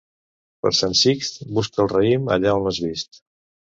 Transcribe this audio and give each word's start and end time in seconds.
Per 0.65 0.71
Sant 0.77 0.95
Sixt 1.03 1.39
busca 1.59 1.87
el 1.87 1.95
raïm 1.95 2.29
allà 2.41 2.59
on 2.59 2.69
l'has 2.69 2.85
vist. 2.91 3.27